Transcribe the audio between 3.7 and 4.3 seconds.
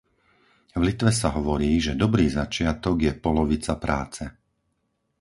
práce.